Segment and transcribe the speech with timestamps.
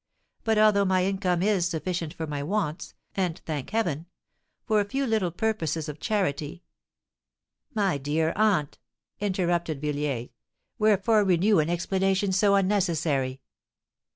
[0.43, 4.07] But—although my income is sufficient for my wants, and, thank heaven!
[4.65, 6.63] for a few little purposes of charity——"
[7.75, 8.79] "My dear aunt!"
[9.19, 10.29] interrupted Villiers;
[10.79, 13.41] "wherefore renew an explanation so unnecessary?"